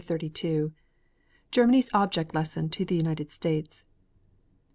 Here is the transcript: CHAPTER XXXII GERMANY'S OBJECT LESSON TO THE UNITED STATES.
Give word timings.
CHAPTER 0.03 0.25
XXXII 0.25 0.71
GERMANY'S 1.51 1.89
OBJECT 1.93 2.33
LESSON 2.33 2.69
TO 2.69 2.85
THE 2.85 2.95
UNITED 2.95 3.31
STATES. 3.31 3.85